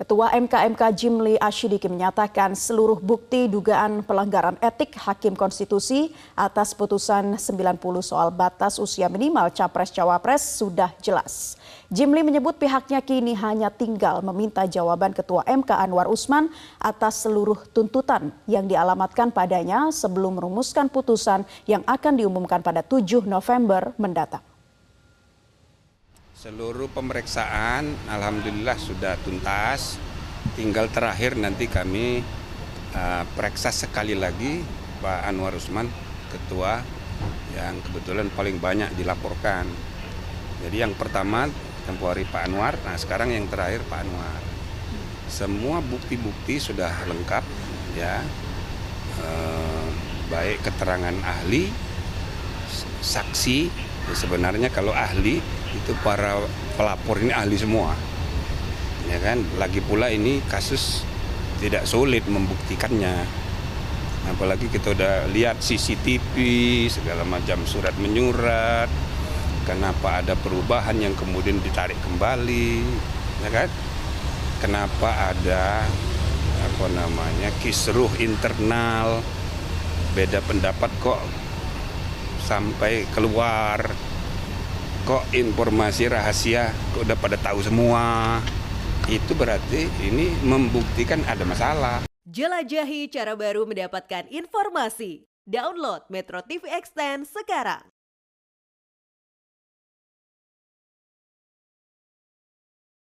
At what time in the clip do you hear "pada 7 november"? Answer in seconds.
22.64-23.92